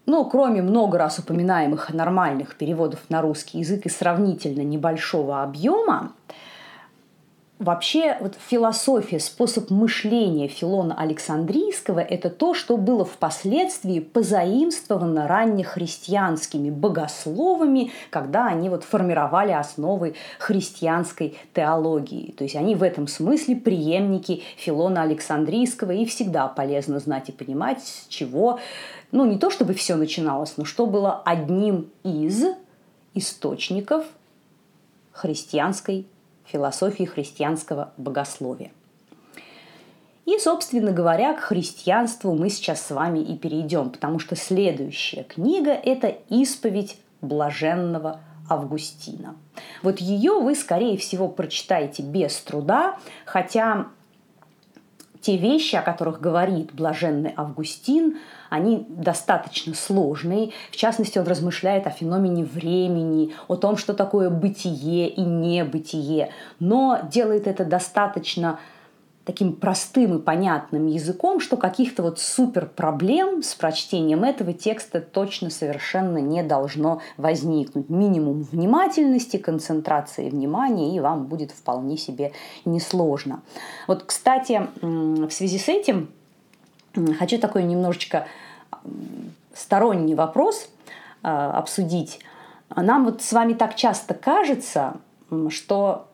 ну, 0.05 0.25
кроме 0.25 0.61
много 0.61 0.99
раз 0.99 1.17
упоминаемых 1.17 1.91
нормальных 1.91 2.55
переводов 2.55 2.99
на 3.09 3.21
русский 3.21 3.59
язык 3.59 3.87
и 3.87 3.89
сравнительно 3.89 4.61
небольшого 4.61 5.41
объема, 5.41 6.11
Вообще, 7.57 8.17
вот 8.19 8.35
философия, 8.49 9.17
способ 9.17 9.69
мышления 9.69 10.49
Филона 10.49 10.93
Александрийского– 10.99 11.99
это 12.01 12.29
то, 12.29 12.53
что 12.53 12.75
было 12.75 13.05
впоследствии 13.05 14.01
позаимствовано 14.01 15.25
раннехристианскими 15.25 16.69
богословами, 16.69 17.91
когда 18.09 18.47
они 18.47 18.67
вот 18.67 18.83
формировали 18.83 19.53
основы 19.53 20.15
христианской 20.37 21.37
теологии. 21.53 22.33
То 22.37 22.43
есть 22.43 22.57
они 22.57 22.75
в 22.75 22.83
этом 22.83 23.07
смысле 23.07 23.55
преемники 23.55 24.43
Филона 24.57 25.03
Александрийского, 25.03 25.91
и 25.91 26.03
всегда 26.05 26.49
полезно 26.49 26.99
знать 26.99 27.29
и 27.29 27.31
понимать, 27.31 27.81
с 27.81 28.07
чего, 28.09 28.59
ну 29.13 29.25
не 29.25 29.39
то 29.39 29.49
чтобы 29.49 29.75
все 29.75 29.95
начиналось, 29.95 30.55
но 30.57 30.65
что 30.65 30.87
было 30.87 31.21
одним 31.23 31.89
из 32.03 32.47
источников 33.13 34.03
христианской 35.13 36.05
философии 36.45 37.03
христианского 37.03 37.91
богословия. 37.97 38.71
И, 40.25 40.39
собственно 40.39 40.91
говоря, 40.91 41.33
к 41.33 41.39
христианству 41.39 42.33
мы 42.33 42.49
сейчас 42.49 42.81
с 42.81 42.91
вами 42.91 43.19
и 43.19 43.37
перейдем, 43.37 43.91
потому 43.91 44.17
что 44.17 44.35
следующая 44.35 45.23
книга– 45.23 45.71
это 45.83 46.15
«Исповедь 46.29 46.97
блаженного 47.21 48.21
Августина». 48.49 49.35
Вот 49.83 49.99
ее 49.99 50.39
вы, 50.39 50.55
скорее 50.55 50.97
всего, 50.97 51.27
прочитаете 51.27 52.01
без 52.01 52.35
труда, 52.39 52.97
хотя 53.25 53.87
те 55.25 55.37
вещи, 55.37 55.75
о 55.75 55.81
которых 55.81 56.21
говорит 56.21 56.71
блаженный 56.71 57.33
Августин, 57.35 58.19
они 58.51 58.85
достаточно 58.87 59.73
сложные. 59.73 60.51
В 60.69 60.75
частности, 60.75 61.17
он 61.17 61.25
размышляет 61.25 61.87
о 61.87 61.89
феномене 61.89 62.43
времени, 62.43 63.33
о 63.47 63.55
том, 63.55 63.75
что 63.75 63.95
такое 63.95 64.29
бытие 64.29 65.09
и 65.09 65.21
небытие, 65.21 66.29
но 66.59 66.99
делает 67.11 67.47
это 67.47 67.65
достаточно 67.65 68.59
таким 69.25 69.53
простым 69.53 70.17
и 70.17 70.21
понятным 70.21 70.85
языком, 70.85 71.39
что 71.39 71.57
каких-то 71.57 72.03
вот 72.03 72.19
супер 72.19 72.67
проблем 72.67 73.41
с 73.41 73.55
прочтением 73.55 74.23
этого 74.23 74.53
текста 74.53 75.01
точно 75.01 75.49
совершенно 75.49 76.19
не 76.19 76.43
должно 76.43 77.01
возникнуть. 77.17 77.89
Минимум 77.89 78.43
внимательности, 78.43 79.37
концентрации 79.37 80.29
внимания, 80.29 80.95
и 80.95 80.99
вам 80.99 81.25
будет 81.25 81.51
вполне 81.51 81.97
себе 81.97 82.33
несложно. 82.65 83.41
Вот, 83.87 84.03
кстати, 84.03 84.67
в 84.81 85.31
связи 85.31 85.57
с 85.57 85.67
этим 85.67 86.09
хочу 87.17 87.39
такой 87.39 87.63
немножечко 87.63 88.27
сторонний 89.55 90.13
вопрос 90.13 90.69
а, 91.23 91.57
обсудить. 91.57 92.19
Нам 92.75 93.05
вот 93.05 93.23
с 93.23 93.33
вами 93.33 93.53
так 93.53 93.75
часто 93.75 94.13
кажется, 94.13 94.97
что 95.49 96.07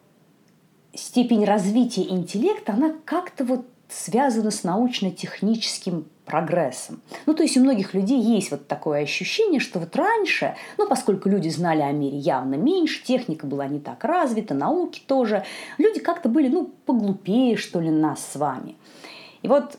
степень 0.93 1.45
развития 1.45 2.03
интеллекта, 2.09 2.73
она 2.73 2.93
как-то 3.05 3.43
вот 3.43 3.65
связана 3.89 4.51
с 4.51 4.63
научно-техническим 4.63 6.05
прогрессом. 6.25 7.01
Ну, 7.25 7.33
то 7.33 7.43
есть 7.43 7.57
у 7.57 7.61
многих 7.61 7.93
людей 7.93 8.21
есть 8.21 8.51
вот 8.51 8.67
такое 8.67 9.01
ощущение, 9.01 9.59
что 9.59 9.79
вот 9.79 9.95
раньше, 9.95 10.55
ну, 10.77 10.87
поскольку 10.87 11.27
люди 11.27 11.49
знали 11.49 11.81
о 11.81 11.91
мире 11.91 12.17
явно 12.17 12.55
меньше, 12.55 13.03
техника 13.03 13.45
была 13.45 13.67
не 13.67 13.79
так 13.79 14.03
развита, 14.03 14.53
науки 14.53 15.01
тоже, 15.05 15.43
люди 15.77 15.99
как-то 15.99 16.29
были, 16.29 16.47
ну, 16.47 16.71
поглупее, 16.85 17.57
что 17.57 17.81
ли, 17.81 17.89
нас 17.89 18.25
с 18.25 18.37
вами. 18.37 18.75
И 19.41 19.47
вот 19.47 19.77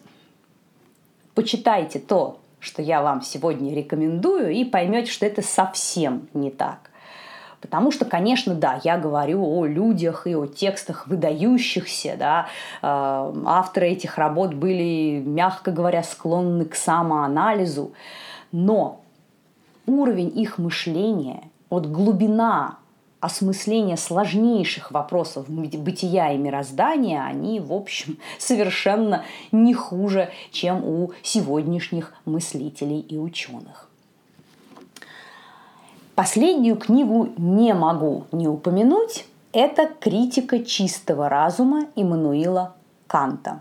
почитайте 1.35 1.99
то, 1.99 2.39
что 2.61 2.83
я 2.83 3.03
вам 3.03 3.23
сегодня 3.23 3.75
рекомендую, 3.75 4.51
и 4.53 4.65
поймете, 4.65 5.11
что 5.11 5.25
это 5.25 5.43
совсем 5.43 6.29
не 6.35 6.51
так. 6.51 6.91
Потому 7.63 7.93
что, 7.93 8.05
конечно, 8.05 8.55
да, 8.55 8.81
я 8.83 8.99
говорю 8.99 9.41
о 9.45 9.65
людях 9.67 10.27
и 10.27 10.35
о 10.35 10.47
текстах 10.47 11.07
выдающихся, 11.07 12.17
да, 12.19 12.49
э, 12.83 13.43
авторы 13.47 13.91
этих 13.91 14.19
работ 14.19 14.53
были, 14.53 15.23
мягко 15.25 15.71
говоря, 15.71 16.03
склонны 16.03 16.65
к 16.65 16.75
самоанализу, 16.75 17.93
но 18.51 19.01
уровень 19.87 20.37
их 20.37 20.59
мышления, 20.59 21.45
вот 21.71 21.87
глубина 21.87 22.79
осмысления 23.21 23.97
сложнейших 23.97 24.91
вопросов 24.91 25.49
бытия 25.49 26.33
и 26.33 26.39
мироздания, 26.39 27.23
они, 27.23 27.61
в 27.61 27.73
общем, 27.73 28.19
совершенно 28.39 29.25
не 29.53 29.73
хуже, 29.73 30.31
чем 30.51 30.85
у 30.85 31.13
сегодняшних 31.23 32.13
мыслителей 32.25 32.99
и 32.99 33.17
ученых. 33.17 33.92
Последнюю 36.15 36.77
книгу 36.77 37.31
не 37.39 37.73
могу 37.73 38.25
не 38.33 38.47
упомянуть. 38.47 39.25
Это 39.53 39.89
«Критика 40.01 40.63
чистого 40.63 41.29
разума» 41.29 41.87
Иммануила 41.97 42.75
Канта. 43.07 43.61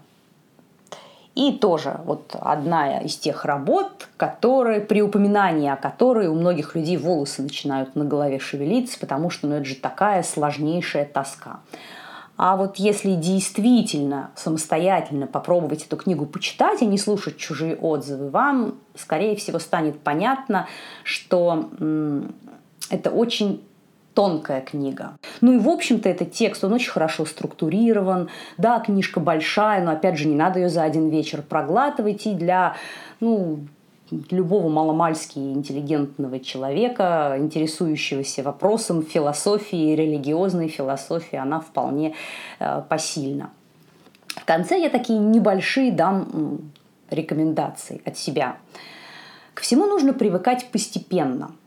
И 1.33 1.53
тоже 1.53 2.01
вот 2.05 2.35
одна 2.37 2.99
из 2.99 3.15
тех 3.15 3.45
работ, 3.45 4.09
которые, 4.17 4.81
при 4.81 5.01
упоминании 5.01 5.69
о 5.69 5.77
которой 5.77 6.27
у 6.27 6.35
многих 6.35 6.75
людей 6.75 6.97
волосы 6.97 7.41
начинают 7.41 7.95
на 7.95 8.03
голове 8.03 8.37
шевелиться, 8.39 8.99
потому 8.99 9.29
что 9.29 9.47
ну, 9.47 9.55
это 9.55 9.65
же 9.65 9.75
такая 9.75 10.23
сложнейшая 10.23 11.05
тоска. 11.05 11.61
А 12.37 12.55
вот 12.55 12.77
если 12.77 13.13
действительно 13.13 14.31
самостоятельно 14.35 15.27
попробовать 15.27 15.85
эту 15.85 15.97
книгу 15.97 16.25
почитать, 16.25 16.81
а 16.81 16.85
не 16.85 16.97
слушать 16.97 17.37
чужие 17.37 17.75
отзывы, 17.75 18.29
вам, 18.29 18.75
скорее 18.95 19.35
всего, 19.35 19.59
станет 19.59 19.99
понятно, 19.99 20.67
что 21.03 21.69
это 22.89 23.11
очень 23.11 23.63
тонкая 24.13 24.61
книга. 24.61 25.13
Ну 25.39 25.53
и, 25.53 25.57
в 25.57 25.69
общем-то, 25.69 26.09
этот 26.09 26.33
текст, 26.33 26.63
он 26.63 26.73
очень 26.73 26.91
хорошо 26.91 27.25
структурирован. 27.25 28.29
Да, 28.57 28.79
книжка 28.79 29.19
большая, 29.19 29.83
но, 29.83 29.91
опять 29.91 30.17
же, 30.17 30.27
не 30.27 30.35
надо 30.35 30.59
ее 30.59 30.69
за 30.69 30.83
один 30.83 31.09
вечер 31.09 31.41
проглатывать. 31.41 32.25
И 32.25 32.33
для, 32.33 32.75
ну, 33.19 33.59
любого 34.29 34.69
маломальски 34.69 35.39
интеллигентного 35.39 36.39
человека, 36.39 37.35
интересующегося 37.37 38.43
вопросом 38.43 39.03
философии, 39.03 39.95
религиозной 39.95 40.67
философии, 40.67 41.37
она 41.37 41.59
вполне 41.59 42.15
э, 42.59 42.83
посильна. 42.87 43.49
В 44.27 44.45
конце 44.45 44.79
я 44.79 44.89
такие 44.89 45.19
небольшие 45.19 45.91
дам 45.91 46.59
рекомендации 47.09 48.01
от 48.05 48.17
себя. 48.17 48.57
К 49.53 49.61
всему 49.61 49.85
нужно 49.85 50.13
привыкать 50.13 50.67
постепенно– 50.71 51.51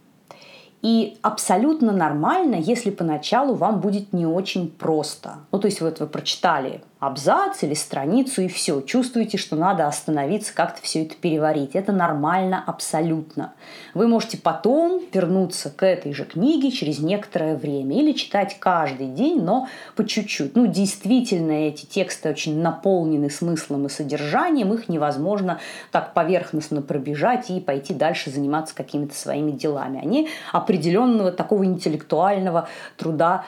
и 0.85 1.17
абсолютно 1.23 1.93
нормально, 1.93 2.57
если 2.57 2.91
поначалу 2.91 3.55
вам 3.55 3.81
будет 3.81 4.13
не 4.13 4.27
очень 4.27 4.69
просто. 4.69 5.37
Ну, 5.51 5.59
то 5.59 5.67
есть 5.67 5.81
вот 5.81 5.99
вы 5.99 6.07
прочитали 6.07 6.83
абзац 7.07 7.63
или 7.63 7.75
страницу 7.75 8.43
и 8.43 8.49
все. 8.49 8.81
Чувствуете, 8.81 9.39
что 9.39 9.57
надо 9.57 9.87
остановиться, 9.87 10.55
как-то 10.55 10.83
все 10.83 11.03
это 11.03 11.15
переварить. 11.15 11.75
Это 11.75 11.93
нормально 11.93 12.63
абсолютно. 12.67 13.53
Вы 13.95 14.09
можете 14.09 14.39
потом 14.39 15.03
вернуться 15.13 15.71
к 15.71 15.85
этой 15.85 16.13
же 16.13 16.25
книге 16.25 16.71
через 16.71 16.99
некоторое 16.99 17.57
время 17.57 17.97
или 17.97 18.13
читать 18.13 18.57
каждый 18.59 19.09
день, 19.09 19.43
но 19.43 19.69
по 19.97 20.07
чуть-чуть. 20.07 20.57
Ну, 20.57 20.67
действительно, 20.67 21.53
эти 21.53 21.87
тексты 21.87 22.31
очень 22.31 22.61
наполнены 22.61 23.31
смыслом 23.31 23.87
и 23.87 23.89
содержанием, 23.89 24.73
их 24.73 24.89
невозможно 24.89 25.61
так 25.91 26.15
поверхностно 26.15 26.83
пробежать 26.83 27.51
и 27.51 27.61
пойти 27.61 27.95
дальше 27.95 28.31
заниматься 28.31 28.75
какими-то 28.75 29.15
своими 29.15 29.51
делами. 29.51 30.01
Они 30.01 30.29
определенного 30.53 31.33
такого 31.33 31.65
интеллектуального 31.65 32.69
труда 32.97 33.45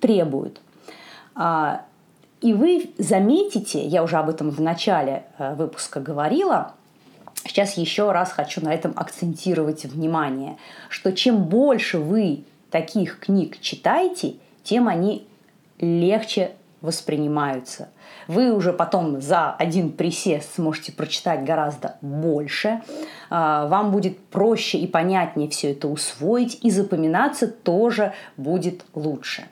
требуют. 0.00 0.60
И 2.40 2.54
вы 2.54 2.90
заметите, 2.96 3.86
я 3.86 4.02
уже 4.02 4.16
об 4.16 4.30
этом 4.30 4.50
в 4.50 4.60
начале 4.60 5.24
э, 5.38 5.54
выпуска 5.54 6.00
говорила, 6.00 6.72
сейчас 7.44 7.76
еще 7.76 8.12
раз 8.12 8.32
хочу 8.32 8.64
на 8.64 8.72
этом 8.72 8.92
акцентировать 8.96 9.84
внимание, 9.84 10.56
что 10.88 11.12
чем 11.12 11.44
больше 11.44 11.98
вы 11.98 12.44
таких 12.70 13.20
книг 13.20 13.60
читаете, 13.60 14.36
тем 14.62 14.88
они 14.88 15.26
легче 15.80 16.52
воспринимаются. 16.80 17.90
Вы 18.26 18.54
уже 18.54 18.72
потом 18.72 19.20
за 19.20 19.52
один 19.52 19.92
присест 19.92 20.54
сможете 20.54 20.92
прочитать 20.92 21.44
гораздо 21.44 21.96
больше. 22.00 22.80
А, 23.28 23.66
вам 23.66 23.90
будет 23.92 24.18
проще 24.18 24.78
и 24.78 24.86
понятнее 24.86 25.50
все 25.50 25.72
это 25.72 25.88
усвоить, 25.88 26.58
и 26.62 26.70
запоминаться 26.70 27.48
тоже 27.48 28.14
будет 28.38 28.84
лучше 28.94 29.44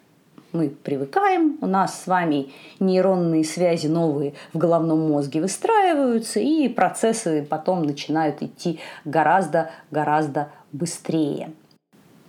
мы 0.52 0.70
привыкаем, 0.70 1.58
у 1.60 1.66
нас 1.66 2.02
с 2.02 2.06
вами 2.06 2.50
нейронные 2.80 3.44
связи 3.44 3.86
новые 3.86 4.34
в 4.52 4.58
головном 4.58 5.08
мозге 5.08 5.40
выстраиваются, 5.40 6.40
и 6.40 6.68
процессы 6.68 7.46
потом 7.48 7.82
начинают 7.82 8.42
идти 8.42 8.80
гораздо-гораздо 9.04 10.50
быстрее. 10.72 11.52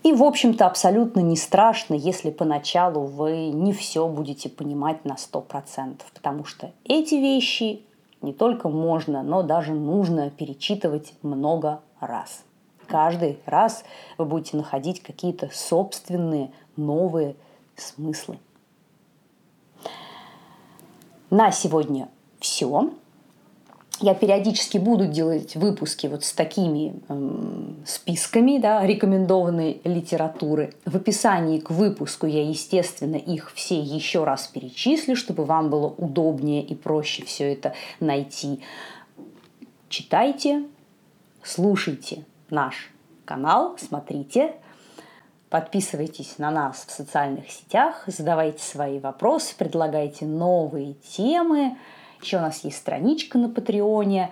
И, 0.03 0.13
в 0.13 0.23
общем-то, 0.23 0.65
абсолютно 0.65 1.19
не 1.19 1.35
страшно, 1.35 1.93
если 1.93 2.31
поначалу 2.31 3.05
вы 3.05 3.49
не 3.49 3.73
все 3.73 4.07
будете 4.07 4.49
понимать 4.49 5.03
на 5.03 5.15
100%, 5.15 6.01
потому 6.13 6.45
что 6.45 6.71
эти 6.85 7.15
вещи 7.15 7.81
не 8.21 8.33
только 8.33 8.69
можно, 8.69 9.23
но 9.23 9.43
даже 9.43 9.73
нужно 9.73 10.29
перечитывать 10.29 11.13
много 11.21 11.81
раз. 11.99 12.43
Каждый 12.87 13.39
раз 13.45 13.83
вы 14.17 14.25
будете 14.25 14.57
находить 14.57 15.03
какие-то 15.03 15.49
собственные 15.53 16.51
новые 16.75 17.35
смыслы. 17.79 18.39
На 21.29 21.51
сегодня 21.51 22.09
все. 22.39 22.91
Я 24.01 24.15
периодически 24.15 24.77
буду 24.77 25.07
делать 25.07 25.57
выпуски 25.57 26.07
вот 26.07 26.23
с 26.23 26.31
такими 26.31 26.93
э, 27.09 27.83
списками 27.85 28.57
да, 28.57 28.85
рекомендованной 28.85 29.81
литературы. 29.83 30.73
В 30.85 30.95
описании 30.95 31.59
к 31.59 31.69
выпуску 31.69 32.25
я, 32.25 32.47
естественно, 32.47 33.17
их 33.17 33.51
все 33.53 33.77
еще 33.77 34.23
раз 34.23 34.47
перечислю, 34.47 35.17
чтобы 35.17 35.43
вам 35.43 35.69
было 35.69 35.87
удобнее 35.87 36.63
и 36.63 36.75
проще 36.75 37.25
все 37.25 37.51
это 37.51 37.73
найти. 37.99 38.61
Читайте, 39.89 40.63
слушайте 41.43 42.23
наш 42.49 42.91
канал, 43.25 43.75
смотрите, 43.77 44.53
Подписывайтесь 45.49 46.37
на 46.37 46.51
нас 46.51 46.85
в 46.85 46.91
социальных 46.91 47.49
сетях, 47.49 48.03
задавайте 48.05 48.63
свои 48.63 48.99
вопросы, 48.99 49.55
предлагайте 49.57 50.25
новые 50.25 50.93
темы. 50.93 51.75
Еще 52.21 52.37
у 52.37 52.41
нас 52.41 52.63
есть 52.63 52.77
страничка 52.77 53.39
на 53.39 53.49
Патреоне. 53.49 54.31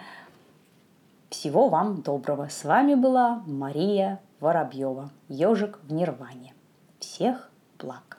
Всего 1.30 1.70
вам 1.70 2.04
доброго. 2.04 2.50
С 2.50 2.64
вами 2.64 2.94
была 2.94 3.42
Мария 3.48 4.20
Воробьева, 4.40 5.10
ежик 5.28 5.80
в 5.84 5.92
Нирване. 5.92 6.54
Всех 7.00 7.50
благ. 7.80 8.17